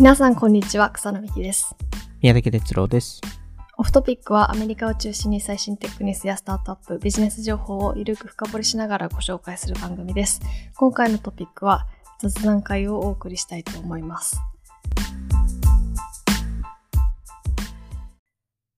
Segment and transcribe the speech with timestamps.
[0.00, 1.76] 皆さんこんにちは草野美希です
[2.22, 3.20] 宮崎哲郎です。
[3.76, 10.40] オフトピックはアメリカを中心に最新テックニュースやスタートアップビジネス情報をゆるく深掘りしながらご紹介する番組です
[10.78, 11.86] 今回のトピックは
[12.18, 14.40] 雑談会をお送りしたいと思います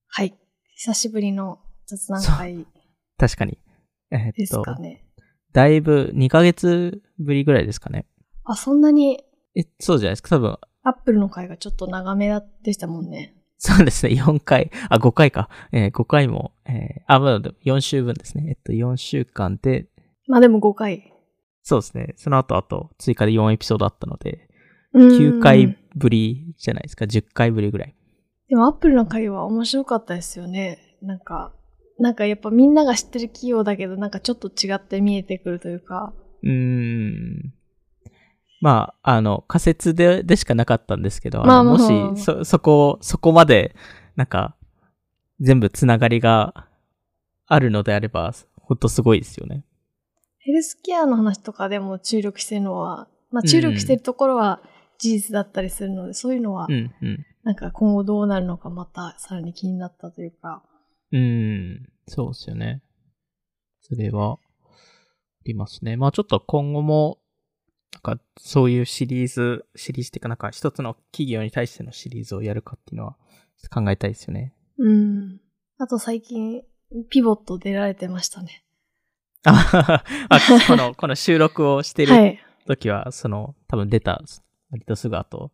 [0.08, 0.34] はい
[0.74, 2.66] 久しぶりの雑談会
[3.16, 3.58] 確かに。
[4.10, 5.04] えーでっと、すかね
[5.52, 8.06] だいぶ2ヶ月ぶりぐらいですかね。
[8.42, 9.22] あそんなに？
[9.54, 10.30] え、そうじゃないですか。
[10.30, 12.30] 多分、アップルの回がちょっと長め
[12.62, 14.14] でしたもんねそうですね。
[14.14, 15.48] 4回、あ、5回か。
[15.70, 18.44] えー5回も、えーあ、まだ4週分ですね。
[18.48, 19.86] えっと、4週間で、
[20.26, 21.12] まあでも5回
[21.62, 22.14] そうですね。
[22.16, 24.48] その後、あと、追加で4エピソードあったので、
[24.96, 27.04] 9 9回ぶりじゃないですか。
[27.04, 27.94] 10回ぶりぐらい。
[28.48, 30.98] でもアップルの会は面白かったですよね。
[31.00, 31.54] なんか、
[31.98, 36.12] なんかやっぱみんなが知ってる企業だけど、なんかちょっと違って見えてくるというか。
[36.42, 37.54] うーん。
[38.62, 43.74] まあ、あの、仮説で、でしかなかったんですけど、まあまあもし、そ、そこ、そこまで、
[44.14, 44.54] なんか、
[45.40, 46.68] 全部つながりが
[47.46, 49.64] あるのであれば、ほんとすごいですよね。
[50.38, 54.62] ヘルスケアの話とかでも注力してるのは、まあ注力してるところは
[54.98, 57.26] 事実だったりするので、そういうのはう、ん、うん。
[57.42, 60.62] なんか今後どうなるのかまたさらに気になったというか。
[61.10, 62.80] うん、そうですよね。
[63.80, 64.38] それは、あ
[65.44, 65.96] りますね。
[65.96, 67.18] まあちょっと今後も、
[68.02, 73.16] か、そういうシリーズ、シリーズっていうかなんか一つの企業に対してのシリーズをやるかっていうのは
[73.70, 74.54] 考えたいですよね。
[74.78, 75.40] うん。
[75.78, 76.62] あと最近、
[77.10, 78.64] ピボット出られてましたね。
[79.44, 80.00] あ
[80.68, 82.38] この、 この収録をしてるはい。
[82.66, 84.22] 時は、その、多分出た、
[84.70, 85.50] 割とすぐ後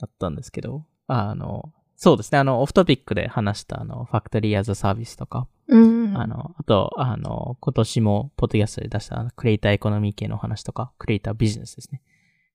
[0.00, 6.16] だったんですけど、あの、そうですね、あの、オフトピックで話した、あの、ファクトリーアザサービスとか、うん。
[6.16, 12.02] あの、あと、あの、今年も、ポッドキャストで出した、クリエイターエコノミー系の話とか、クリエイタービジネスですね。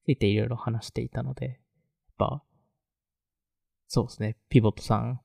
[0.06, 1.56] ついていろいろ話していたので、やっ
[2.18, 2.44] ぱ、
[3.88, 5.20] そうですね、ピボットさん。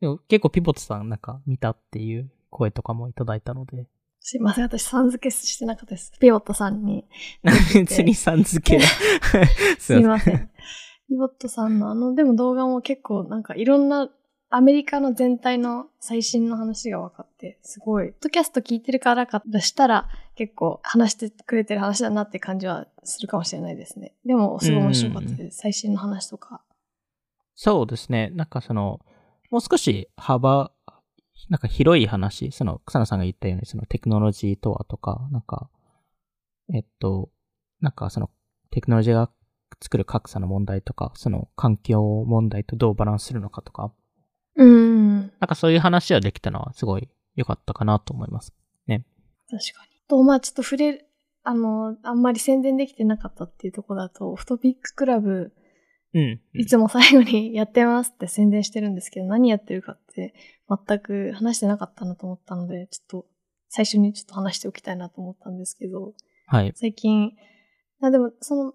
[0.00, 3.86] でも結構ピボットさんなんか見たっていう声とかもいただいたので、
[4.20, 6.12] すいません、私さん付けしてなかったです。
[6.20, 7.06] ピボットさんに。
[7.74, 8.84] 別にさん付け。
[9.80, 9.98] す。
[9.98, 10.50] いません。
[11.08, 14.10] ピボットさんのあの、でも動画も結構なんかいろんな
[14.52, 24.12] アメリカの全体の最新の話が分かって、すごい、ポッドキャスト聞いてるからかしたら結構話してくれてる話だなって感じはするかもしれないですね。
[24.26, 25.58] でもすごい面白かったです。
[25.58, 26.62] 最新の話とか。
[27.54, 28.30] そうですね。
[28.34, 28.98] なんかその、
[29.52, 30.72] もう少し幅、
[31.48, 35.70] なんか広い話、その、草野さんが言ったように、そのテクノロジーとはとか、なんか、
[36.74, 37.30] えっと、
[37.80, 38.30] なんかその、
[38.72, 39.30] テクノロジーが
[39.80, 43.92] 作る格差の問題とか、その環境問題とどうバランスするのかとか、
[44.56, 45.20] うん。
[45.20, 48.52] なんかそういう話ができたのはすごい良かったかなと思います。
[49.50, 49.90] 確かに。
[50.08, 51.06] と、まあちょっと触れる、
[51.42, 55.52] あの、あんまり宣伝できてなかったっていうところだと、オフトピッククラブ、
[56.12, 56.40] うん。
[56.54, 60.34] いつも最後にやってますって宣伝してるんですけど、何やってるかって
[60.68, 63.26] 全く話してなかったなと思ったので、ちょっと
[63.68, 66.14] 最初にちょっと話しておきたいなと思ったんですけど、
[66.46, 66.72] はい。
[66.74, 67.32] 最近、
[68.02, 68.74] あでもその、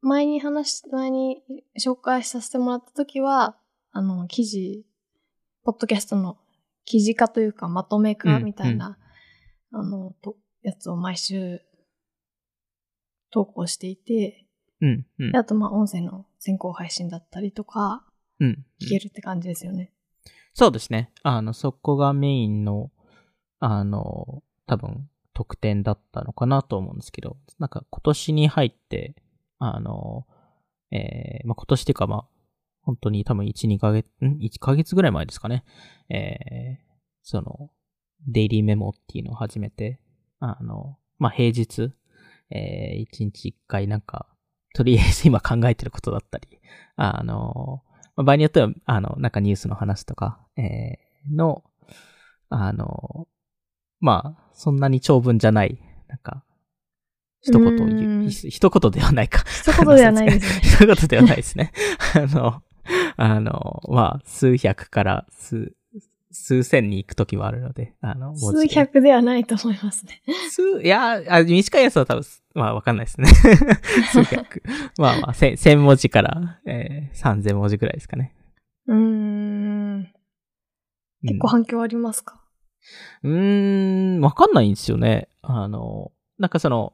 [0.00, 1.42] 前に話し、前に
[1.78, 3.58] 紹介させてもらった時は、
[3.96, 4.84] あの、記事、
[5.64, 6.36] ポッドキャストの
[6.84, 8.98] 記事化というかまとめ化うんみたいな、
[9.72, 11.62] あの、と、やつを毎週
[13.30, 14.44] 投稿していて、
[14.82, 15.06] うん。
[15.18, 15.38] うんで。
[15.38, 18.04] あとまあ音声の先行配信だったりとか、
[18.38, 18.66] うん。
[18.82, 19.94] 聞けるって感じですよね。
[20.52, 21.10] そうですね。
[21.22, 22.90] あの、そこがメインの、
[23.60, 29.16] あの、多分、特典だったのかなと思うんですけど、なんか今年に入って、
[29.58, 30.26] あの、
[30.90, 32.35] えー、まあ、今年っていうかまあ、
[32.86, 35.64] 本当に多分1、2ヶ月、ん ?1 ヶ月ぐらい前ですかね。
[36.08, 36.84] えー、
[37.22, 37.70] その、
[38.26, 40.00] デイリーメモっていうのを始めて、
[40.38, 41.92] あの、まあ、平日、
[42.50, 44.28] えー、1日1回なんか、
[44.74, 46.46] とりあえず今考えてることだったり、
[46.96, 47.82] あの、
[48.14, 51.64] まあ場合によっては、あの、なんかニュースの話とか、えーの、
[52.48, 53.26] あの、
[54.00, 56.44] まあ、そんなに長文じゃない、なんか、
[57.42, 59.44] 一言言う、一言ではないか。
[59.48, 60.60] 一言ではないですね。
[60.62, 61.72] 一言ではないですね。
[62.14, 62.62] あの、
[63.18, 65.74] あの、まあ、数百から数、
[66.30, 70.22] 数千に行くときはあるので、あの、数で百ではないと思いますね。
[70.50, 72.24] 数、いや、あ短いやつは多分、
[72.54, 73.28] まあわかんないですね。
[74.12, 74.62] 数百。
[74.98, 78.34] まあまあ、千千文字から、えー、三千文字ぐらいですかね。
[78.86, 80.12] うーん。
[81.22, 82.40] 結構反響ありますか、
[83.22, 85.28] うん、うーん、わかんないんですよね。
[85.42, 86.92] あの、なんかその、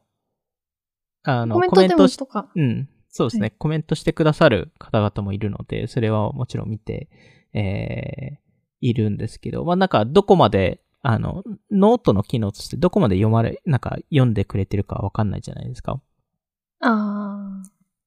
[1.25, 2.49] あの、コメントでもしとか。
[2.55, 7.09] うん、そうですね、はコメントしてくださる方々もいるので、それはもちろん見て、
[7.53, 8.39] えー、
[8.81, 16.01] いるんですけど、まあなんかどこまで、あの、ノートの機能としてどこまで読まれ、なんか読んでくれてるかわかんないじゃないですか。
[16.81, 17.63] ああ。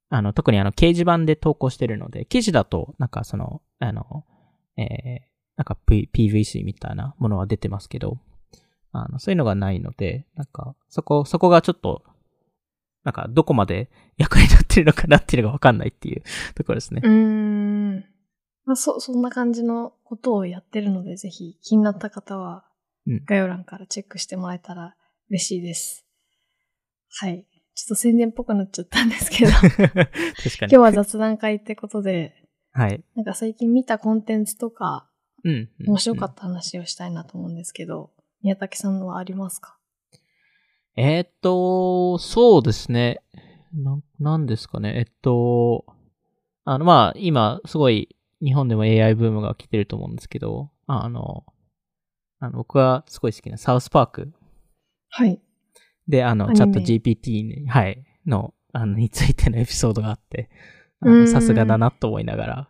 [0.10, 4.26] あの、特にあの、掲示板で投稿してるので、記事だと、なんかその、あの、
[4.78, 4.86] えー、
[5.58, 8.18] なんか、P、PVC みたいなものは出てますけど、
[8.92, 12.04] あの、そういうのがないので、なんか、そこ、そこがちょっと、
[13.06, 16.24] なんか、どこまで役に立ってるのかなっていうのがわかんないっていう
[16.56, 17.02] ところですね。
[17.04, 18.06] うーん。
[18.66, 22.66] まあ、そ、そんな感じのことをやってるので、ぜひ気になった方は
[23.08, 24.96] うん、概要欄からチェックしてもらえたら
[25.30, 26.06] 嬉しいです。
[27.20, 27.46] はい。
[27.76, 30.04] ちょっと宣伝っぽくなっちゃったんですけど、 確かに。
[30.04, 32.34] 今日は雑談会ってことで、
[32.72, 33.04] はい。
[33.16, 35.10] なんか最近見たコンテンツとか、
[35.44, 35.70] うん。
[35.86, 36.32] 面白かた。
[36.32, 38.12] った話をしたいなと思うんですけど、
[38.42, 39.78] 宮武さんのはありますか？
[40.98, 43.22] えーっと、そうですね。
[43.74, 44.94] な、なんですかね。
[44.98, 45.86] えっと、
[46.64, 51.46] あの、まあ、今、すごい、日本でも AI ブームが来てると思うんですけど、あの、
[52.40, 54.34] あの、僕はすごい好きなサウスパーク
[55.10, 55.42] はい。
[56.08, 60.50] で、あの、チャット GPT に、はい、の、あの、についてのエピソードがあって、
[61.02, 62.70] あのさすがだなと思いながら。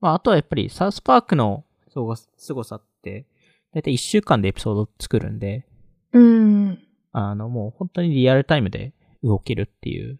[0.00, 3.26] まあ、あとはやっぱりサウスパークのすご凄さって、
[3.72, 5.66] だいたい1週間でエピソード作るんで、
[6.12, 6.78] うーん。
[7.12, 10.18] あの、もう本当にリアルタイムで動けるっていう、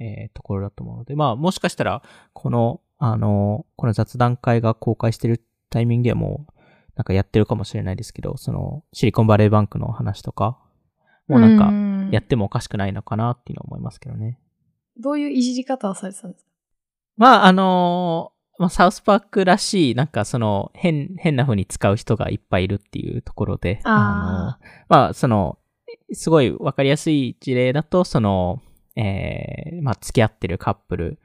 [0.00, 2.02] えーところだと思うので、まあ、もしかしたら、
[2.32, 6.52] この、あの、この雑談会が公開してるタイミングではもう、
[6.96, 10.58] なんかやってるかもしれないですけど、その、シリコンバレーバンクの話とか、
[11.26, 12.10] もうなんか、ん。
[12.12, 14.38] やってもおかしくないのかなっていうのは思いますけどね。
[15.00, 16.50] どういういじり方をされてたんですか？
[17.16, 25.58] まあ、あのまあ、サウスパークらしい、なんかその、変、変な風に使う人がいっぱいいるっていうところで、あのまあ、その、
[26.14, 28.62] すごいわかりやすい事例だと、その、
[28.96, 31.18] えー、まあ、付き合ってるカップル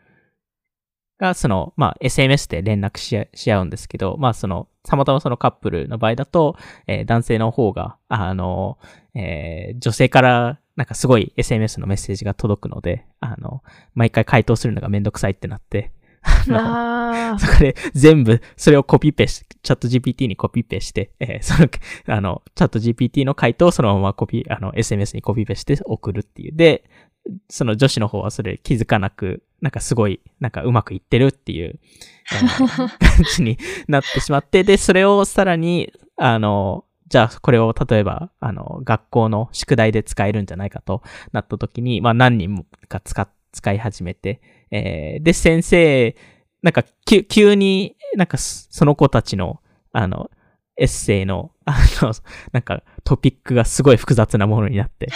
[1.19, 6.55] が、その、まあ、SMS で連絡し合うんですけど、まあ、その、たまたまそのカップルの場合だと、
[6.87, 8.77] えー男性の方が、あの、
[9.13, 13.61] えー女性から、なんかすごい SMS のメッセージが届くので、あの、
[13.93, 15.91] 毎回回答するのがめんどくさいってなって、
[16.21, 17.39] あの。
[17.39, 21.69] そこで全部、それをコピペし、チャット GPT にコピペして、えーその、
[22.15, 26.55] あの、チャット GPT の回答をそのままコピ、あの、SMS にコピペして送るっていう。
[26.55, 26.83] で、
[27.49, 31.79] その女子の方はそれ気づかなく、なんかすごい、なんかうまくいってるっていう、
[32.29, 32.89] 感
[33.35, 33.57] じに
[33.87, 41.01] なってしまって、で、それをさらに、あの、じゃあこれを例えば、あの、学校の宿題で使えるんじゃないかと
[41.31, 46.15] なった時に、まあ何人もが使っ、使い始めて、えーで、先生、
[46.61, 49.61] なんか、急になんかそその子たちの、
[49.91, 50.29] あの、
[50.77, 52.13] エッセイの、あの、
[52.51, 55.09] なんかトピックがすごい複雑なものになって。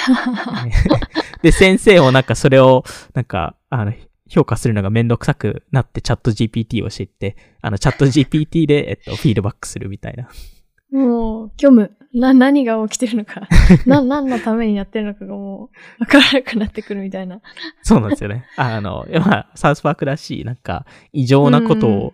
[1.41, 2.83] で、先生もなんかそれを、
[3.13, 3.94] なんか、あの、
[4.29, 10.29] 評価するのがめんどくさくなってチャット GPT を知って、あの、チャット GPT で、えっと、フィードバックするみたいな。
[10.91, 11.91] もう、虚無。
[12.13, 13.48] な、何が起きてるのか。
[13.86, 15.69] な、何のためにやってるのかがも
[16.00, 17.42] う、わからなくなってくるみたいな。
[17.81, 18.45] そうなんですよね。
[18.56, 22.13] あの、まあ、サウスパークらしい、なんか、異常なことを、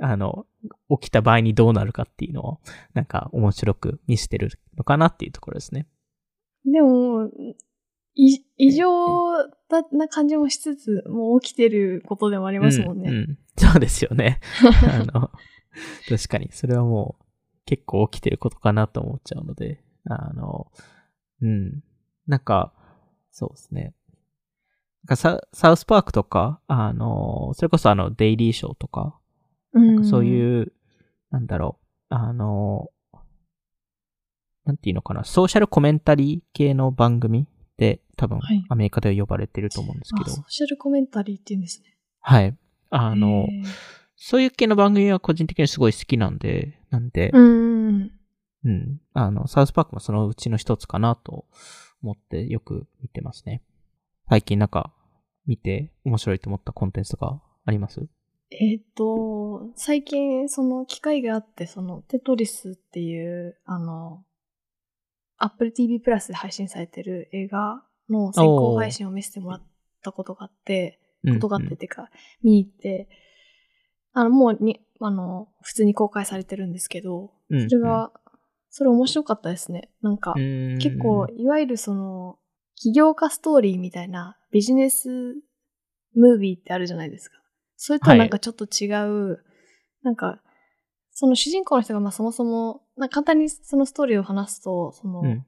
[0.00, 0.46] あの、
[1.00, 2.60] 起きた場合にどうなるかっていうのを、
[2.94, 5.86] なんか、面白く見せてるのかなっていうところですね。
[6.64, 7.28] でも、
[8.14, 9.32] い異常
[9.68, 13.10] だな感じもしつつ、もう起きてることでもありますもんね。
[13.10, 14.40] うん、うんそうですよね。
[14.88, 15.30] あの、
[16.08, 17.21] 確かに、それはもう、
[17.66, 20.70] 結構起きてることかなと思っちゃうので、あの、
[21.40, 21.82] うん。
[22.26, 22.72] なんか、
[23.30, 23.94] そうですね。
[25.04, 29.18] なんかササウスパークとか、あの、それこそあの、デイリーショーとか、
[29.72, 30.72] うんそういう、
[31.30, 31.78] なんだろ
[32.10, 32.90] う、あの、
[34.64, 41.96] なんていうのかな、ソーシャルコメンタリー系の番組で多分はいアメリカでは呼ばれてると思うんですけど、あソーシャルコメンタリーって言うんですね。
[42.20, 42.56] はい。
[42.90, 43.48] あの、
[44.24, 48.12] そういう系の番組は個人的にすごい好きなんで、なんで、うん。
[48.64, 49.00] うん。
[49.14, 51.46] あの、サウスパークもそのうちの一つかなと
[52.04, 53.62] 思ってよく見てますね。
[54.28, 54.92] 最近なんか
[55.44, 58.06] 見て面白いと思ったコンテンツとかあります？
[58.50, 64.22] えっ、と、最近その機会があって、そのテトリスっていう、あの、
[65.38, 69.62] Apple TV プラスで配信されてる映画の先行配信を見せてもらっ
[70.00, 72.08] たことがあって、ことがあってっていうか、
[72.44, 73.08] 見に行って、
[74.12, 78.12] あの、もうに、あの、普通に公開されてるんですけど、うんそれが、
[78.70, 79.90] それ面白かったですね。
[80.00, 80.78] なんか、うん。
[80.78, 82.38] 結構、いわゆるその、
[82.74, 85.36] 起業家ストーリーみたいなビジネス
[86.14, 87.36] ムービーってあるじゃないですか。
[87.76, 88.86] それとはなんかちょっと違
[89.32, 89.44] う、
[90.02, 90.40] なんか、
[91.12, 95.46] その主人公の人がまあそもそも、な簡単にそのストーリーを話すと、その、うん。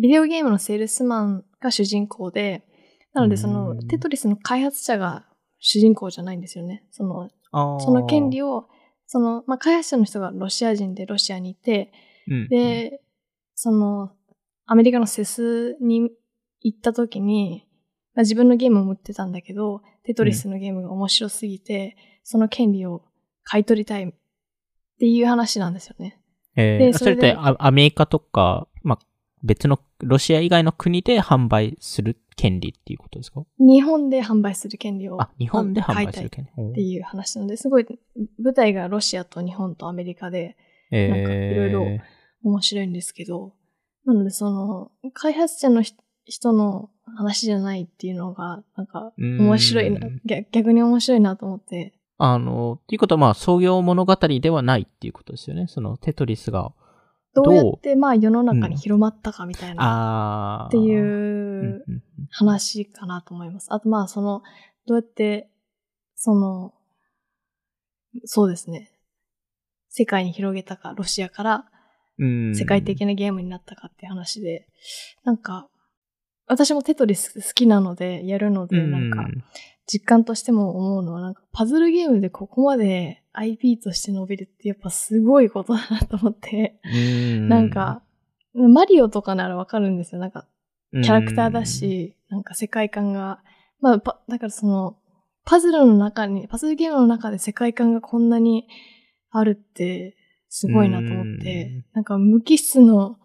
[0.00, 2.66] ビデオゲームのセールスマンが主人公で、
[3.14, 3.88] なのでそのうん。
[3.88, 5.25] テトリスの開発者が
[5.58, 6.84] 主人公じゃないんですよね。
[6.90, 7.30] その、
[7.80, 8.68] その権利を、
[9.06, 11.92] その、まあ開発者の人がロシア人でロシアにいて、
[12.28, 13.00] うんで、
[13.54, 14.10] その、
[14.66, 16.10] アメリカのセスに
[16.60, 17.66] 行った時に、
[18.14, 23.02] まあ、自分のゲームを持ってたんだけど、テトリスのゲームが面白すぎて、その権利を
[23.44, 24.12] 買い取りたいっ
[24.98, 26.20] ていう話なんですよね。
[26.56, 28.75] えー、それでそれでってアアメリカとか、まあ、
[29.42, 33.44] 別の、ロシア以外の国で販売する権利っていうことですか？
[33.58, 36.70] 日本で販売する権利をあ、日本で販売する権利。
[36.70, 37.86] っていう話なので、すごい
[38.42, 40.56] 舞台がロシアと日本とアメリカで
[40.90, 41.86] えーなんかいろいろ
[42.44, 43.54] 面白いんですけど、
[44.04, 50.00] なのでその開発者のひ人の話じゃないっていうのが、なんか面白いな
[50.50, 55.66] 逆に面白いなと思って、あの、っていうことは、まあ、創業物語ではないっていうことですよね。
[55.68, 56.72] その、テトリスが。
[57.42, 60.66] どうやってまあ世の中に広まったかみたいな。
[60.68, 61.84] っていう
[62.30, 63.68] 話かなと思います。
[63.70, 64.42] あとまあその、
[64.86, 65.48] どうやって、
[66.14, 66.74] その、
[68.24, 68.90] そうですね。
[69.88, 71.66] 世界に広げたか、ロシアから
[72.18, 72.54] うん。
[72.54, 74.66] 世界的なゲームになったかっていう話で、
[75.24, 75.68] なんか、
[76.46, 79.26] 私もテトリス好きなので、やるので、なんか、
[79.86, 88.02] 実感としても思うのは、なんか、パズルゲームでここまで IP として伸びるってやっぱすごいことだなと思って、うん、なんか、
[88.54, 90.20] マリオとかならわかるんですよ。
[90.20, 90.46] なんか、
[90.92, 93.40] キャラクターだし、なんか世界観が、
[93.80, 94.96] まあ、パだからその、
[95.44, 98.66] パズルの中に、パズルゲームの中で世界観がこんなに
[99.30, 100.16] あるって、
[100.48, 103.18] すごいなと思って、なんか無機質の、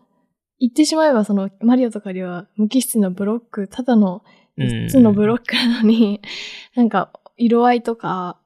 [0.60, 4.22] 言ってしまえばその、マリオとかよりは無機質のブロック、ただの
[4.58, 6.22] うん、3つのブロックなのに、
[6.76, 8.40] なんか色合いとか、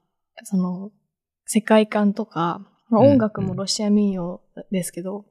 [0.44, 0.92] その、
[1.44, 5.26] 世界観とか、まあ、うん音楽もロシア民謡ですけど、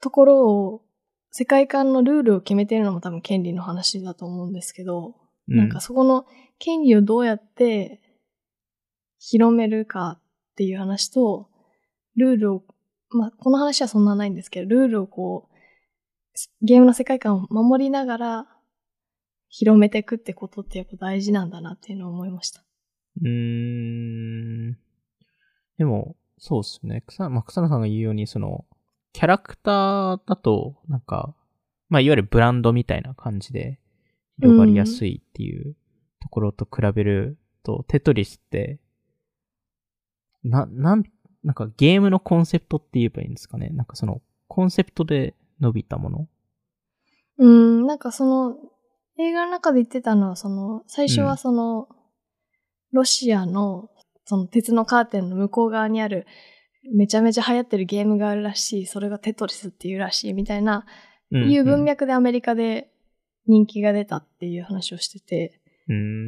[0.00, 0.82] ところを、
[1.30, 5.14] 世界観のルールを決めてるのも多分権利の話だと思うんですけど、
[5.48, 6.26] うなんかそこの
[6.58, 8.00] 権利をどうやって
[9.18, 11.48] 広めるかっていう話と、
[12.16, 12.64] ルールを、
[13.10, 15.54] まあ、この話はそんなないんですけど、ルールをこう、
[16.64, 18.57] ゲームの世界観を守りながら
[19.48, 22.62] 広めていくってことってやっぱ大事なんだなっていうのを思いました。
[23.20, 24.78] うーん。
[25.78, 27.02] でも、そうっすね。
[27.06, 28.64] 草、まあ、草野さんが言うように、その、
[29.12, 31.34] キャラクターだと、なんか、
[31.88, 33.78] まあ、いわゆるブランドみたいな感じで
[34.38, 35.74] 広がりやすいっていう
[36.20, 38.78] ところと比べると、テトリスって、
[40.44, 41.04] な、なん、
[41.42, 43.70] なんかゲームのコンセプトって言えばいいんですかね。
[43.70, 46.28] なんかその、コンセプトで伸びたもの
[47.38, 48.56] うーん、なんかその、
[49.18, 51.88] 映画の中で言ってたのは、その、最初はその、
[52.92, 53.90] ロシアの、
[54.24, 56.26] その鉄のカーテンの向こう側にある、
[56.94, 60.86] めちゃめちゃ流行ってるゲームがあるらしい、それがテトリスっていうらしい、みたいな、
[61.30, 62.90] いう文脈でアメリカで
[63.46, 65.60] 人気が出たっていう話をしてて、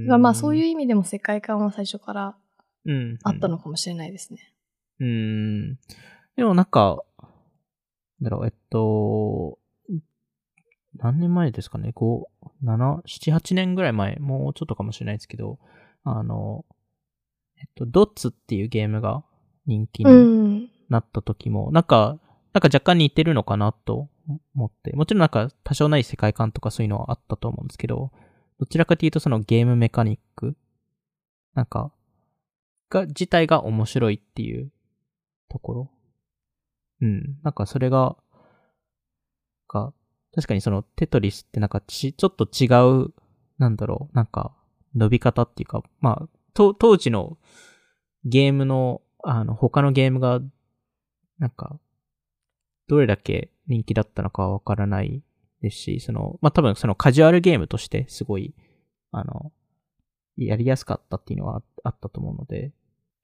[0.07, 2.37] まあそういうう意味でも世界観は最初から
[2.87, 3.19] うん。
[3.23, 4.55] あったのかもしれないですね。
[5.01, 5.79] うーん。
[6.37, 7.03] でもなんか、
[8.23, 9.59] だろう、えっと、
[10.97, 12.25] 何年前ですかね ?5、
[12.63, 15.59] 7、7、8年ぐらい前、もうちょっとかもしれないですけど、
[16.05, 16.65] あの、
[17.59, 19.23] えっと、ドッツっていうゲームが
[19.67, 20.71] 人気うにん。
[20.89, 22.19] なった時も、なんか、
[22.53, 24.09] なんか若干似てるのかなと
[24.55, 28.11] 思って、もちろんなんか多少ない世界観とかそういうのはあったと思うんですけど、
[28.59, 30.57] どちらかというとそのゲームメカニック
[31.55, 31.93] なんか、
[32.91, 34.73] が、自体が面白いっていう
[35.49, 35.91] ところ。
[37.01, 37.39] うん。
[37.43, 38.17] なんかそれが、
[39.69, 39.93] が、
[40.35, 42.67] 確かにそのテトリスってなんかち、ちょっと違
[43.05, 43.13] う、
[43.59, 44.55] なんだろう、なんか、
[44.95, 47.39] 伸び方っていうか、まあ、当時の
[48.25, 50.41] ゲームの、あの、他のゲームが、
[51.39, 51.79] なんか、
[52.89, 55.23] どれだけ人気だったのかはわからない
[55.63, 58.55] ですし、その、まあ、多分そのカジュアルゲームとしてすごい、
[59.13, 59.53] あの、
[60.37, 62.73] やりやすかったっていうのはあったと思うので、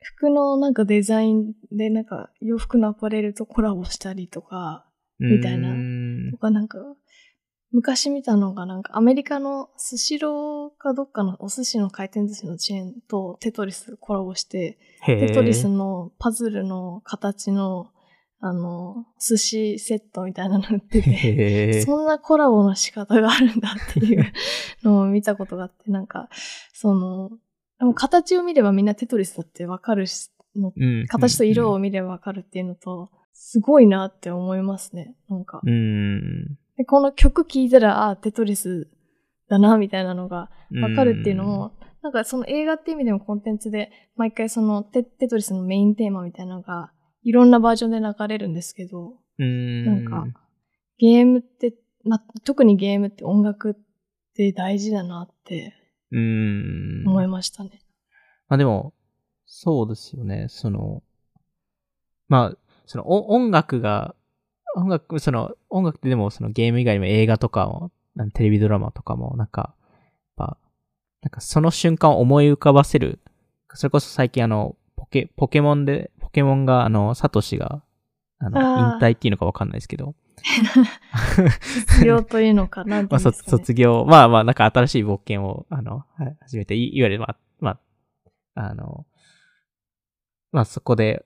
[0.01, 4.86] 服のなんかデザインでなんか洋服のアパレルとコラボしたりとか、
[5.19, 5.75] みたいな。
[6.31, 6.79] とかなんか、
[7.73, 17.89] 昔見たのがなんかアメリカのスシローかどっかのお寿司の回転寿司のチェーンとテトリスコラボして、テトリスのパズルの形の
[18.39, 24.33] あの、寿司セットみたいなの売ってて、そんなコラボの仕方があるんだっていう
[24.83, 26.29] のを見たことがあって、なんか、
[26.73, 27.31] その、
[27.79, 31.07] でも形を見ればみんなテトリスだってわかるしの、うん。
[31.09, 35.15] 形と色を見ればわかるっていうのと、すごいなって思いますね。
[35.29, 35.61] なんか。
[35.63, 35.73] うん。
[35.73, 38.89] うんで、この曲聴いたら、ああ、テトリス
[39.49, 40.51] だな、みたいなのが
[40.83, 49.85] わかるっていうのも、なんかその映画っていう意味でもコンテンツで、毎回そのテテトリスのメインテーマみたいなのが、いろんなバージョンで流れるんですけど、うん。
[49.85, 50.27] なんか、
[50.99, 51.75] ゲームって、
[52.05, 53.75] ま、特にゲームって音楽っ
[54.35, 55.75] て大事だなって
[56.13, 57.05] うん。
[57.07, 57.81] 思いましたね。
[58.49, 58.93] まあでも、
[59.47, 60.47] そうですよね。
[60.49, 61.03] その、
[62.29, 64.15] まあ、そのお音楽が、
[64.75, 67.91] 音楽、その音楽ってでもそのゲーム以外にも映画とかも、
[68.33, 69.75] テレビドラマとかもなんか、
[70.39, 70.59] やっぱ
[71.23, 73.21] なんかその瞬間を思い浮かばせる、
[73.75, 77.83] それこそ最近あの、ポケ、ポケモンで、ポケモンがあの、サトシが、
[78.39, 78.61] あの、
[78.95, 80.15] 引退っていうのかわかんないですけど、
[81.89, 87.71] 卒業というのかな まあ、卒卒業、まあまあ、なんか新しい冒険を、あの、はい始めて、いいわゆる、まあ、ま
[88.55, 89.07] あ、あの、
[90.53, 91.25] まあそこで、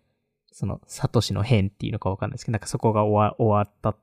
[0.52, 3.96] その、サトシの変っていうのかわかんないですけど、なんかそこが終わ終わった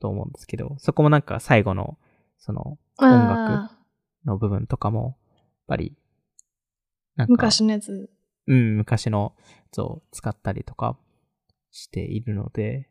[0.00, 1.98] と思うんですけど、そこもなんか最後の、
[2.38, 3.70] その、音楽
[4.24, 5.96] の部分とかも、やっぱり、
[7.16, 8.10] なんか、昔のやつ。
[8.46, 10.96] うん、昔のやつを使ったりとか
[11.70, 12.88] しているので、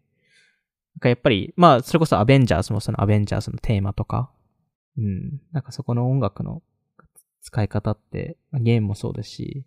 [0.95, 4.31] なんかやっぱり、まあ、それこそアベンジャーズもそのアベンジャーズのテーマとか、
[4.97, 6.61] うん、なんかそこの音楽の
[7.41, 9.65] 使い方って、まあゲームもそうですし、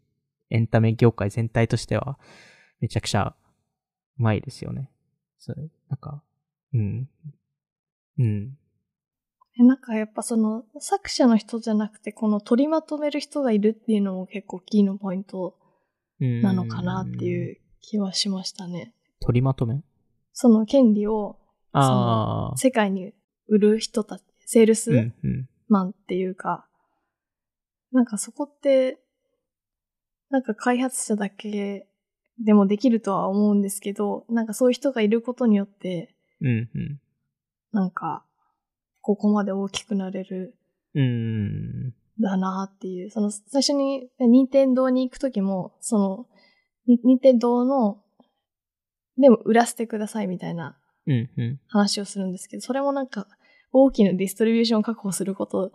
[0.50, 2.18] エンタメ業界全体としては、
[2.82, 3.34] めちゃくちゃ
[4.18, 4.90] うまいですよね。
[5.38, 6.22] それ、なんか、
[6.74, 7.08] うん。
[8.18, 8.58] うん。
[9.58, 15.56] えなんかやっぱその作者の人じゃなくて、この取りまとめる人がいるっていうのも結構キーのポイント
[16.20, 18.94] うんなのかなっていう気はしましたね。
[19.20, 19.82] 取りまとめ？
[20.32, 21.38] その権利を
[21.72, 22.56] ああ。
[22.56, 23.12] 世界に
[23.48, 25.48] 売る人たち、セールスうんうん。
[25.68, 26.66] マンっていうか、
[27.92, 28.98] なんかそこって、
[30.30, 31.86] なんか開発者だけ
[32.44, 37.00] でもできるとは思うんですけど、なんかそういう人がいることによって、うんうん。
[37.72, 38.25] なんか、
[39.00, 40.56] ここまで大きくなれる
[40.94, 41.88] うん。
[41.88, 46.26] んだなっていう、その最初に任天堂に行くときも、その、
[46.87, 48.02] に任天堂の、
[49.18, 51.61] でも売らせてくださいみたいなうんうん。
[51.68, 53.26] 話をするんですけど、それもなんか
[53.72, 55.72] 大きなディストリビューションを確保すること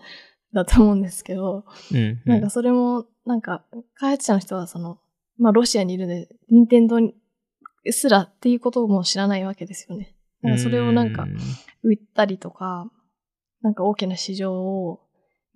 [0.54, 2.22] だと思うんですけど、うんうん。
[2.26, 5.00] なんかそれも、なんか開発者の人はその、
[5.38, 7.16] まあロシアにいるので、任天堂に
[7.92, 10.16] すらっていうことも知らないわけですよね。
[10.42, 11.28] なんかそれをなんか
[11.84, 12.92] 売ったりとか、
[13.62, 15.02] なんか大きな市場を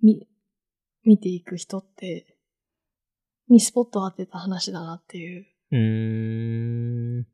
[0.02, 0.26] 見、
[1.04, 2.36] 見ていく人って、
[3.48, 5.46] にスポットを当てた話だなっていう。
[5.72, 7.26] うーん。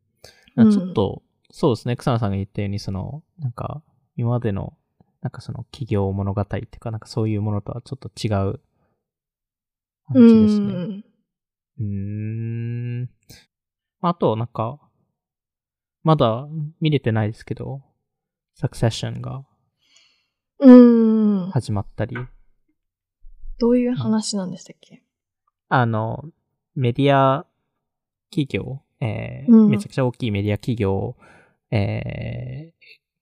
[0.57, 3.83] うんちょっと、そうですね、草野さんが言ったように、その、なんか、
[4.17, 4.77] 今までの、
[5.23, 8.61] なんかその企業物語っていうか、なんかそういうものとはちょっと違う
[10.13, 10.75] 感じですね。
[10.75, 11.08] うん
[11.79, 13.11] うーん。
[14.01, 14.81] あと、なんか、
[16.03, 16.49] まだ
[16.81, 17.83] 見れてないですけど、
[18.55, 19.45] サクセッションが
[20.61, 20.73] う
[21.47, 21.51] ん。
[21.51, 22.17] 始まったり、
[23.59, 25.03] どういう話なんでしたっけ？
[25.69, 26.25] あの、
[26.75, 27.47] メディア
[28.31, 31.17] 企業、えーうんめちゃくちゃ大きいメディア企業、
[31.71, 32.79] えー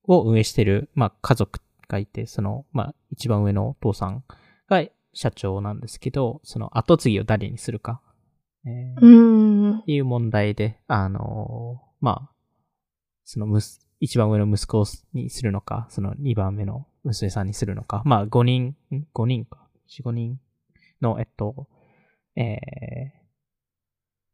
[0.09, 4.23] を運営してる、まあ、家族がいて、その、まあ、一番上のお父さん
[4.69, 8.01] が社長なんですけど、その後継ぎを誰にするか、
[8.67, 12.31] っていう問題で、あのーまあ、
[13.25, 20.41] そのむす、一番上の息子にするのか、その二番目の娘さんにするのか、まあ、五人、ん五人か、四五人
[21.01, 21.69] の、えっと、
[22.35, 22.57] えー、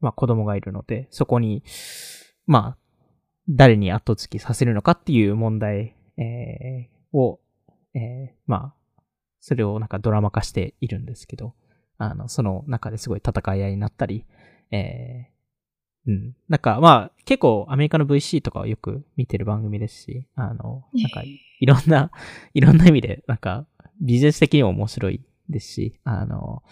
[0.00, 1.62] まあ子供がいるので、そこに、
[2.46, 2.78] まあ、
[3.48, 7.40] 誰に後付きさせるのかっていう問題、えーを、
[7.94, 9.02] えーまあ、
[9.40, 11.54] それをなんかドラマ化しているんですけど、
[12.04, 14.24] あの、その中ですごい戦い合いになったり、
[14.70, 16.36] えーうん。
[16.48, 21.22] なんか、まあ、結構アメリカの VC とかはよく見てる番組ですし、あの、なんか、
[21.60, 22.10] いろんな、
[22.54, 23.66] いろんな意味で、なんか、
[24.00, 26.64] ビジネス的にも面白いですし、あの、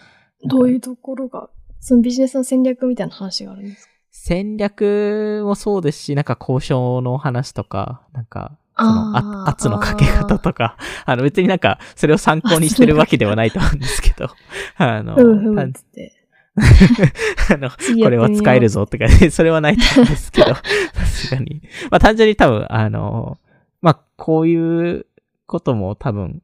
[0.45, 3.91] どういうところが、そのビジネスの戦略みたいな話があるんですか？
[4.09, 14.29] 戦略もそうですし、なんか交渉の話とか、なんか、その、圧のかけ方とか、あの別になんか、それを参考にしてるわけではないと思うんですけど、
[14.77, 16.17] あの、ふむふむっ単つって。
[17.53, 17.69] あの、
[18.03, 20.63] これは使えるぞってか、 それはないと思うんですけど、さ
[21.05, 21.61] すがに。
[21.89, 23.37] まあ単純に多分、あの、
[23.81, 25.05] まあこういう
[25.45, 26.41] ことも多分、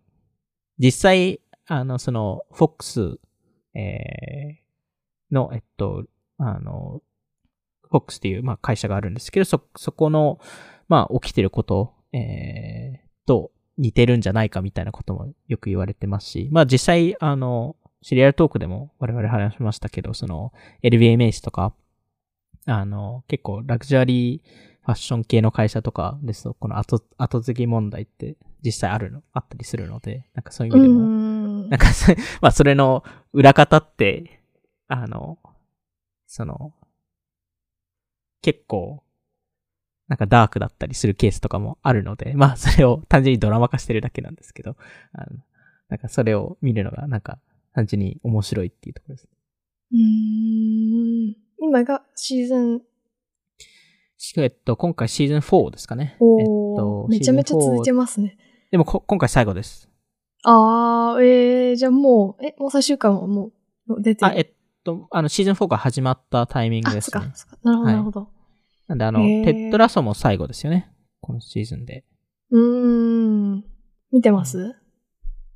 [0.80, 3.18] 実際、あの、その、FOX、
[3.74, 6.06] えー、の、えっと、
[6.38, 7.02] あの、
[7.92, 10.40] FOX っていう、まあ会社があるんですけど、そ、そこの、
[10.88, 20.52] まあ起きてること、えー、と似てるんじゃないかみたいなこともよく言われてますし、まあ実際、あの、シリアルトークでも我々話しましたけど、その
[20.84, 21.74] LVMH とか、
[22.66, 31.70] あの、結構ラグジュアリーファッション系の会社とかですと、この後、後継ぎ問題って実際あるの、あったりするので、なんかそういう意味でも、ん。
[31.70, 34.42] なんかそ、 まあそれの裏方って、
[34.88, 35.40] あの、
[36.26, 36.74] その、
[38.42, 39.04] 結構、
[40.08, 44.76] なんかダークだったりするケースとかもあるので、まあそれを単純にドラマ化してるだけなんですけど、
[45.14, 45.26] あの
[45.90, 47.40] なんかそれを見るのがなんか
[47.74, 49.28] 単純に面白いっていうところです。
[49.92, 51.36] うーん。
[51.60, 52.82] 今がシーズン、
[54.38, 56.18] えっと、今回シーズン4ですかね。
[56.20, 58.38] えっと、めちゃめちゃ続いてまますね。
[58.72, 59.90] でもこ今回最後です。
[60.44, 63.52] あー、えー、じゃあもう、え、もう最終回もも
[63.90, 64.32] う出てる？
[64.32, 64.50] あ、えっ
[64.84, 67.36] と、あの、シーズン4が始まったタイミングあ、ですねそっか、。
[67.36, 67.58] そっか。
[67.64, 68.37] なるほど、はいなるほど。
[68.88, 70.92] なんで、あの、テッドラソも最後ですよね。
[71.22, 72.06] このシーズンで。
[72.52, 73.64] うーん。
[74.12, 74.76] 見てます？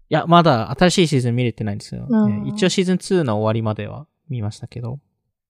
[0.10, 2.06] いや、まだ新しいシーズン見れてないんですよ。
[2.10, 5.00] うんね一応シーズン2の終わりまでは見ましたけど。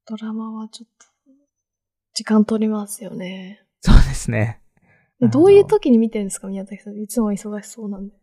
[0.06, 1.08] ドラマはちょっと、
[2.14, 3.64] 時間取りますよね。
[3.82, 4.62] そうですね。
[5.20, 6.48] でどういう時に見てるんですか？
[6.48, 6.98] 宮崎さん。
[7.00, 8.14] いつも忙しそうなんで。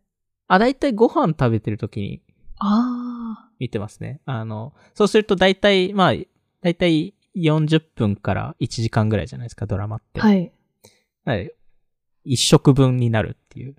[0.47, 2.21] あ、だいたいご飯食べてる時に
[2.57, 4.21] あ見てますね。
[4.25, 6.13] あの、そうするとだいたい、まあ、
[6.61, 10.21] だいたい40分から1時間ぐらいじゃないですか、ドラマって。
[10.21, 10.25] あ。
[10.25, 10.51] はい。
[11.25, 11.51] はい。
[12.23, 13.75] 一食分になるっていう。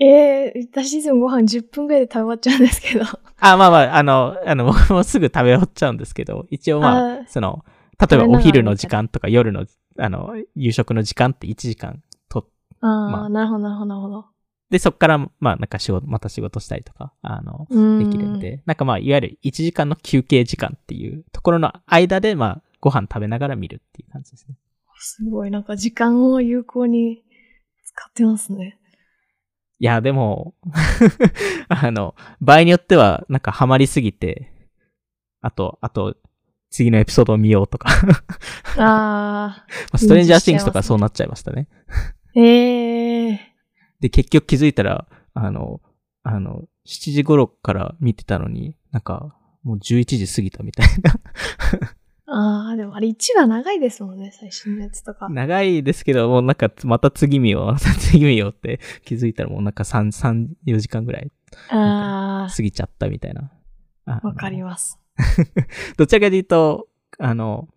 [0.00, 3.04] えー、私いつもご飯10分ぐらいで食べ終わっちゃうんですけど。
[3.04, 7.64] あ、まあまあ、あの、あの、僕もすぐ食べ終わっちゃうんですけど、一応まあ、あーその、
[7.98, 9.66] 例えばお昼の時間とか夜の、
[9.98, 12.46] あの、夕食の時間って1時間と、
[12.80, 14.26] あー、まあなるほど、なるほど、なるほど。
[14.70, 17.66] で、そっから、まあ、なんか仕事、また仕事したりとか、あの、
[17.98, 18.38] できるん。
[18.38, 24.56] で、なんかまあ、いわゆる1時間の休憩時間っていうところの間で、まあ、ご飯食べながら見るっていう感じですね。
[25.00, 27.22] すごい、なんか時間を有効に
[27.84, 28.78] 使ってますね。
[29.80, 30.54] いや、でも、
[31.68, 34.52] あの、場合によっては、なんかハマりすぎて、
[35.40, 36.16] あと、あと、
[36.70, 37.88] 次のエピソードを見ようとか、
[38.76, 39.64] あ
[39.96, 41.68] ストレンジャーシングスとかそうなっちゃいましたね。
[42.34, 43.38] ー、えー。
[44.00, 45.80] で、結局気づいたら、あの、
[46.24, 50.88] あの、7時頃から見てたのに、なんか、もう11時過ぎたみたい
[52.30, 55.46] あー、でもあれ1話長いですもんね、最新のやつとかな。。
[55.46, 61.30] 長いですけど、もうなんか、また次見よう、また次見ようって気づいたらもうなんか3、3、4時間ぐらい
[61.70, 63.50] あ過ぎちゃったみたいな。
[64.22, 64.98] わかりまます。
[65.18, 65.52] す。
[65.96, 66.88] どちらかというと、
[67.18, 67.68] あの、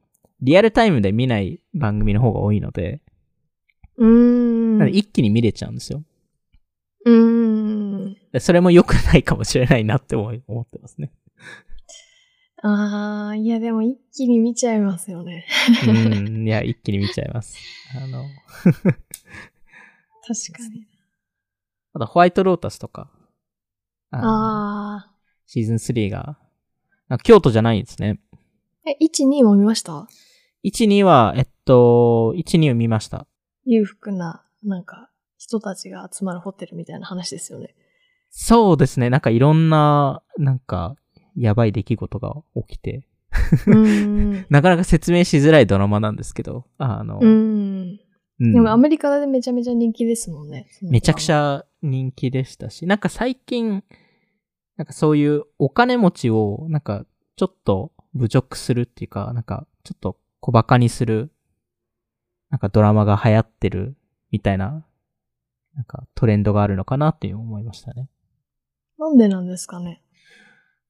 [0.41, 3.01] リアルタイムで見ない番組の方が多いので、
[3.97, 4.89] うーん。
[4.89, 6.03] 一気に見れちゃうんですよ。
[7.05, 7.15] うー
[8.09, 8.17] ん。
[8.33, 11.11] でそれも良くないかもしれないなって思ってますね。
[12.63, 15.47] あー、いやでも一気に見ちゃいますよね。
[15.87, 17.57] うん、いや、一気に見ちゃいます。
[17.95, 18.25] あの、
[18.63, 18.83] 確
[20.53, 20.85] かに。
[21.93, 23.11] あとホワイトロータスとか、
[24.11, 24.23] あの
[24.97, 25.15] あ
[25.47, 26.37] シーズン3が、
[27.07, 28.19] なんか京都じゃないんですね。
[28.85, 28.89] ー。
[28.91, 30.07] え、1、2も見ました
[30.63, 33.27] ？1、2は、えっと、1、2を見ました。
[33.65, 37.75] 裕福な、なんか、人たちが集まるホテルみたいな話ですよね。
[38.29, 39.09] そうですね。
[39.09, 40.95] なんかいろんな、なんか、
[41.37, 42.35] やばい出来事が
[42.67, 43.07] 起きて。
[44.49, 47.99] なかなか説明しづらいドラマなんですけど、あの、うーん。
[48.39, 50.65] うんでもアメリカでめちゃめちゃ人気ですもんね。
[50.81, 51.57] めちゃくちゃ。
[51.57, 53.83] ゃ人気でしたし、なんか最近、
[54.77, 61.31] なんかそういうお金持ちを、なんかちょっと侮辱するっていうか、なんかちょっと小馬鹿にする、
[62.49, 63.95] なんかドラマが流行ってる
[64.31, 64.85] みたいな、
[65.75, 68.09] なんかトレンドがあるのかなっていう思いましたね。
[68.97, 70.01] なんでなんですかね。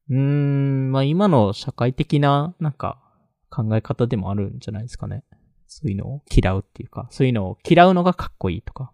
[0.09, 3.01] うーん、まあ今の社会的ななんか
[3.49, 5.23] 考え方でもあるんじゃないですかね。
[5.67, 8.91] そういうのを嫌うっていうか、そういうのを嫌うのがかっこいいとか。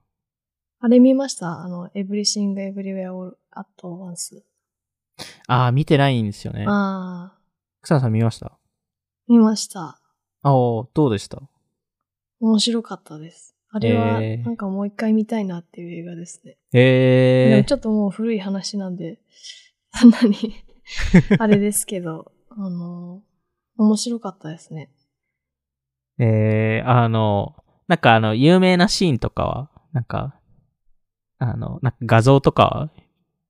[0.80, 1.62] あれ見ました？
[1.62, 4.44] あの、Everything Everywhere All at Once。
[5.48, 6.66] ああ、見てないんですよね。
[6.68, 7.40] ああ、
[7.82, 8.60] 草野さん見ました？
[9.28, 9.82] 見ました。
[9.82, 10.00] あ
[10.44, 10.52] あ、
[10.94, 11.42] どうでした？
[12.40, 13.56] 面白かったです。
[13.72, 16.58] あれは、えーなんかもう一回見たいなっていう映画ですね。
[16.74, 19.20] ええでもちょっともう古い話なんで、
[19.96, 20.36] そんなに、
[21.40, 23.22] あれですけど、あの、
[23.78, 24.90] 面白かったですね。
[26.20, 27.56] えー、あの、
[27.88, 30.40] なんかあの、有名なシーンとかは、なんか、
[31.40, 32.90] あの、なんか画像とかは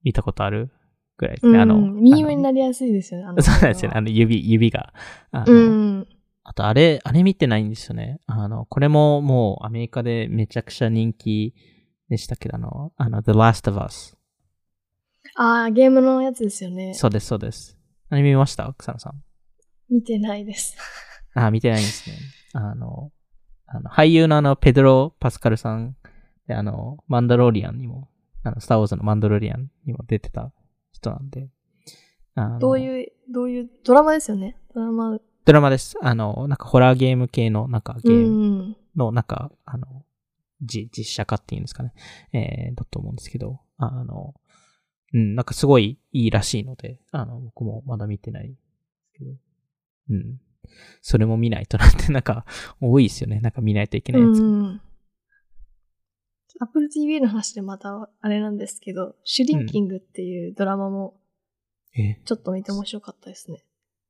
[0.04, 0.70] 見たことある
[1.18, 1.60] ぐらいですね。
[1.60, 3.26] あの、うん、ミームにあなりやすいですよね。
[3.26, 3.98] あののそうなんですよね。
[3.98, 4.94] あの、指、指が。
[5.32, 5.58] あのう
[6.00, 6.08] ん。
[6.44, 8.20] あと、あれ、あれ見てないんですよね。
[8.26, 11.54] あの、これももうアメリカでめちゃくちゃ人気
[12.10, 14.17] でしたけど、あの、あの、The Last of Us。
[15.40, 16.94] ああ、ゲームのやつですよね。
[16.96, 17.78] そうです、そうです。
[18.10, 18.74] あれ見ました？
[18.78, 19.24] 草野さん。
[19.90, 20.76] 見てないです。
[21.36, 22.16] あ、見てないんですね。
[22.54, 23.12] あの、
[23.68, 25.96] あの俳優のあの、ペドロ・パスカルさん
[26.48, 28.10] で、あの、マンダロリアンにも、
[28.44, 30.52] あの、スター・ウォーズのマンダロリアンにも出てた
[30.92, 31.50] 人なんで。
[32.60, 34.58] どういう、どういう、ドラマですよね？
[34.74, 35.20] ドラマ。
[35.46, 35.96] ドラマです。
[36.02, 38.78] あの、なんかホラーゲーム系の、なんかゲうームん。
[38.96, 40.06] の、なんか、あの、
[40.62, 41.94] じ、実写化っていうんですかね。
[42.34, 44.34] えー、だと思うんですけど、あの、
[45.14, 48.60] うん、なんかすごいいいらしいので、あの、僕もまだ見てないです
[49.14, 49.32] けど、
[50.10, 50.40] うん。
[51.02, 52.46] それも見ないとなって、 なんか、
[52.82, 53.40] 多いですよね。
[53.40, 54.42] なんか見ないといけないやつ。
[54.42, 54.82] うん。
[56.60, 61.20] Apple TV の話でまたあれなんですけど、シュリンキングっていうドラマも
[61.94, 62.16] え？
[62.26, 63.64] ちょっと見て面白かったですね。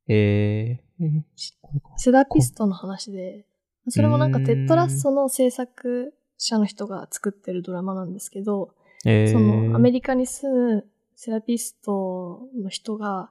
[0.08, 1.24] えー、え
[1.60, 3.44] これかセダピストの話で、
[3.88, 13.30] それもなんかテッドラッソの制作者の人が作ってるドラマなんですけど、えー、そのアメリカに住むセラピストの人が、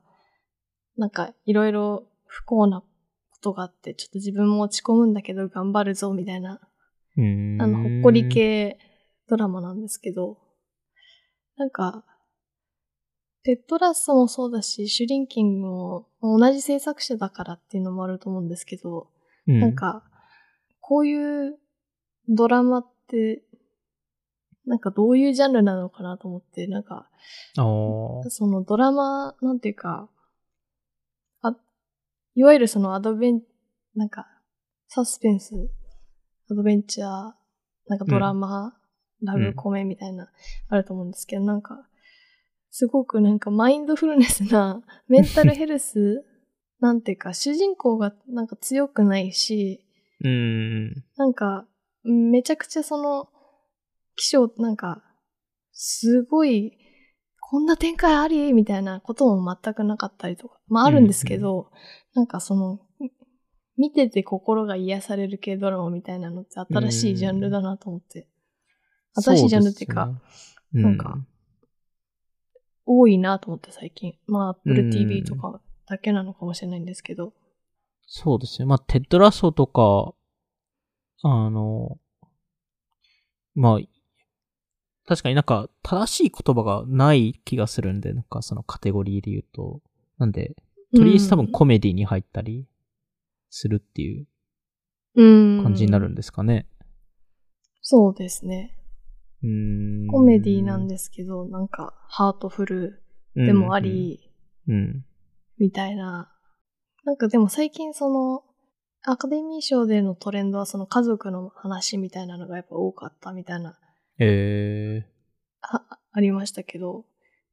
[0.97, 2.87] なんかいろいろ不幸なこ
[3.41, 6.59] とがあって、ちょっと自分も落ち込むんだけど頑張るぞみたいな。
[7.17, 8.77] あの、ほっこり系
[9.27, 10.37] ドラマなんですけど、
[11.57, 12.05] なんか、
[13.43, 19.07] テッドラッソもそうだし、シュリンキングも同じ制作者だからっていうのもあると思うんですけど、
[19.47, 20.03] うん、なんか、
[20.79, 21.57] こういう
[22.27, 23.43] ドラマって、
[24.67, 27.09] なんかどういうジャンルなのかなと思って、なんか、
[28.29, 30.09] そのドラマ、なんていうか、
[31.41, 31.55] あ、
[32.35, 33.41] いわゆるそのアドベン、
[33.95, 34.27] なんか、
[34.89, 35.55] サスペンス、
[36.51, 37.07] アドベンチャー、
[37.87, 38.77] なんかドラマ、
[39.23, 40.29] ラブコメみたいな、
[40.67, 41.87] あると思うんですけど、なんか、
[42.69, 46.25] すごくなんかマインドフルネスな、 メンタルヘルス、
[46.81, 49.81] なんていうか、主人公がなんか強くないし、
[50.19, 51.03] うーん。
[51.15, 51.65] なんか、
[52.03, 53.29] めちゃくちゃその、
[54.17, 55.01] 気象、なんか、
[55.71, 56.77] すごい、
[57.39, 60.59] こんな展開ありみたいなことも全くなかったりとか。
[60.67, 61.71] まああるんですけど、
[62.13, 62.81] なんかその、
[63.77, 68.27] 見てて心が癒される系ドラマみたいなのって新しいジャンルだなと思って。
[69.13, 70.11] 新しいジャンルっていうか、そ
[70.73, 71.17] うね、なんか
[72.85, 74.15] 多いなと思って最近。
[74.25, 77.33] まあ Apple うん TV とかだけなのかもしれないんですけど。
[78.07, 78.65] そうですね。
[78.65, 80.13] まあ、テッドラッソとか、
[81.23, 81.97] あの、
[83.53, 83.79] まあ、
[85.07, 89.81] 確かになんか正しい言葉がない気がするんで、なんかそのカテゴリーで言うと。
[90.17, 90.55] なんで、
[90.95, 92.67] とりあえず多分コメディに入ったり
[93.49, 94.27] するっていう
[95.15, 96.67] うん感じになるんですかね。
[97.81, 98.77] そうですね。
[99.43, 100.07] うーん。
[100.07, 103.03] コメディなんですけど、なんか、ハートフル
[103.35, 104.31] でもあり、
[104.67, 104.73] うん。
[104.73, 105.05] うん。
[105.57, 106.33] みたいな。
[107.05, 108.43] なんかでも最近その、
[109.03, 113.79] アカデミー賞でのトレンドはその家族の話みたいなのがやっぱ多かったみたいな、
[114.19, 115.05] え
[115.61, 117.05] あ、ありましたけど、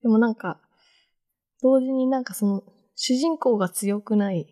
[0.02, 0.60] でもなんか、
[1.62, 2.62] 同時になんかその、
[2.94, 4.46] 主人公が強くないっ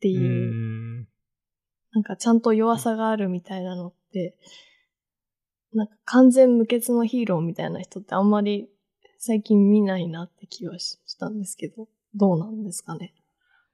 [0.00, 0.16] てー。
[0.16, 0.52] うーいう、
[1.02, 1.08] ん。
[1.92, 4.36] なんかちゃんと弱さがあるみたいなのって、
[5.72, 8.68] なんか完全無欠のヒーローみたいな人ってあんまり
[9.18, 13.14] 最近見ないなって気はししたんですけど、どうなんですかね。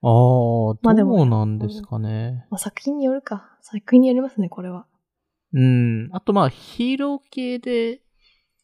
[0.03, 2.47] ああ、どうなんですかね。
[2.51, 3.57] まあ、作品によるか。
[3.63, 4.87] 作品によりますね、これは。
[5.53, 6.09] うん。
[6.13, 8.03] あとまあ、ヒーロー系で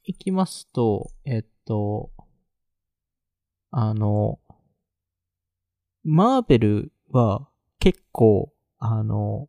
[0.05, 2.11] いきますと、えっと、
[3.71, 4.39] あの、
[6.05, 9.49] マーベルは結構、あの、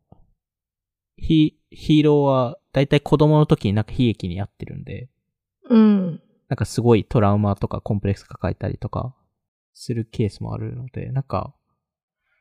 [1.16, 5.08] ヒヒーローはだいたい子供の時になんか悲劇にやってるんで、
[5.68, 6.22] うん。
[6.48, 9.14] なんかすごいトラウマとかコンプレックス抱えたりとか
[9.72, 11.54] するケースもあるので、なんか、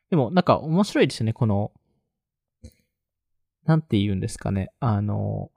[0.10, 1.71] でもなんか面白いですよね、この、
[3.65, 5.52] なんて言うんですかね、あの、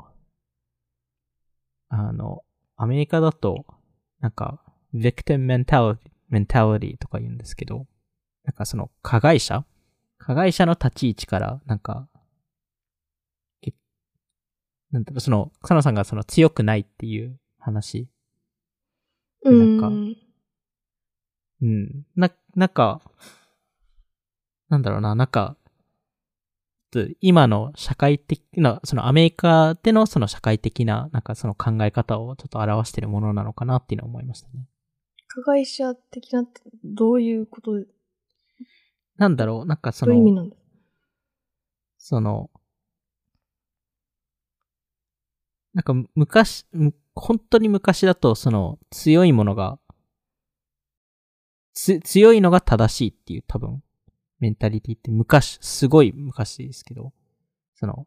[1.88, 2.42] あの、
[2.76, 3.64] アメリカだと、
[4.20, 4.60] なんか、
[4.94, 5.98] victim mentality,
[6.30, 7.86] mentality とか言うんですけど、
[8.44, 9.64] なんかその加害者
[10.18, 12.08] 加害者の立ち位置から、なんか、
[13.60, 13.74] け
[14.90, 18.08] なんだろう、その、草野さんがその強くないっていう話。
[19.44, 20.16] なんかうん
[21.62, 22.06] うん。
[22.16, 23.00] な、なんか、
[24.68, 25.56] なんだろうな、なんか、
[26.90, 34.66] つ今の社会的な、そのアメリカでのその社会的な、なんかその考え方をちょっと表しているものなのかなっていうのは思いましたね。
[35.28, 37.84] 加害者的なってどういうこと、ど
[39.16, 40.62] なんだろう、なんかそうの、いう意味なんです
[42.08, 42.50] その、
[45.74, 49.78] なんか昔、む本当に昔だとその強いものが、
[51.72, 53.82] つ、強いのが正しいっていう多分、
[54.38, 57.12] メンタリティって昔、すごい昔ですけど、
[57.74, 58.06] その、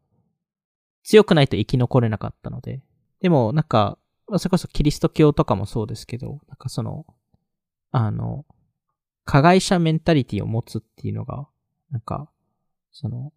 [1.02, 2.82] 強くないと生き残れなかったので、
[3.20, 3.98] でもなんか、
[4.36, 7.06] それこそキリスト教とかもそうですけど、なんかその、
[7.90, 8.44] あの、
[9.24, 11.48] 加害者メンタリティを持つっていうのが、
[11.90, 12.30] なんか、
[12.92, 13.32] その、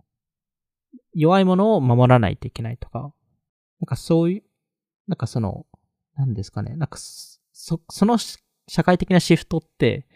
[1.14, 3.14] 弱いものを守らないといけないとか、
[3.80, 4.44] なんかそういう、
[5.08, 5.66] なんかその、
[6.16, 10.08] なんですかね、なんかそ、その社会的なシフトって、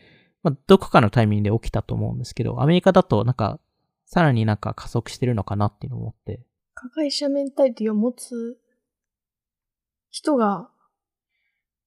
[0.48, 3.60] まあ、どこかのタイミングで起きたと思うんですけど、アメリカだとなんか、
[4.06, 6.40] さらになんか加速してるのかなっていうのを思って、
[6.74, 8.58] 加害者メンタリティを持つ
[10.10, 10.70] 人が、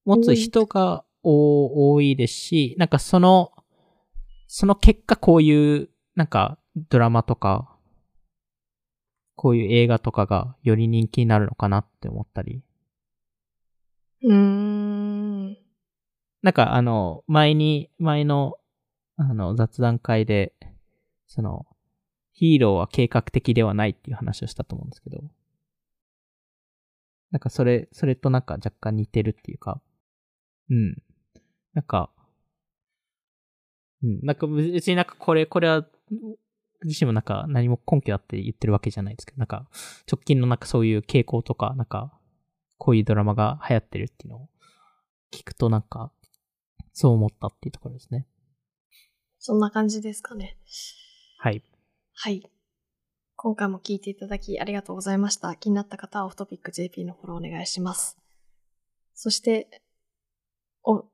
[0.04, 3.52] 持つ人が多多いですし、なんかその、
[4.46, 6.58] その結果こういう、なんか
[6.90, 7.78] ドラマとか、
[9.36, 12.62] こういう映画とかがより人気になるのかなって思ったり。
[14.22, 14.59] うーん。
[16.42, 18.56] なんかあの、前に、前の、
[19.16, 20.54] あの、雑談会で、
[21.26, 21.66] その、
[22.32, 25.22] ヒーローは計画的ではないっていう話をしたと思うんですけど、
[27.30, 29.80] なんかそれ、それとなんか若干似てるっていうか、
[30.70, 31.02] うん。
[31.74, 32.10] なんか、
[34.02, 35.86] うん、なんか別になんかこれ、これは、
[36.82, 39.66] 自身もなんか何も根拠あって言ってるわけじゃないですけど、なんか
[40.10, 42.18] 直近のなんかそういう傾向とか、なんか
[42.78, 44.48] こういうドラマが流行ってるっていうのを
[45.30, 46.10] 聞くとなんか、
[46.92, 48.26] そう思ったっていうところですね。
[49.38, 50.58] そんな感じですかね。
[51.38, 51.62] はい。
[52.14, 52.42] はい。
[53.36, 55.56] 今回も聞いていただきありがとうございました。
[55.56, 58.18] 気になった方はオフトピック JP のフォローお願いします。
[59.14, 59.82] そして、
[60.82, 61.04] お、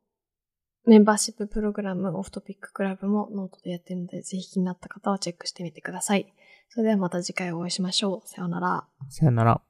[0.85, 6.33] メンバーシッププログラムオフトピッククラブもノートでやってるので、ぜひ気になった方はチェックしてみてください。
[6.69, 8.29] それではまた次回お会いしましょう。
[8.29, 8.89] さようなら。
[9.09, 9.61] さよなら。